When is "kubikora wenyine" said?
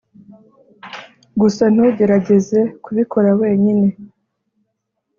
2.83-3.87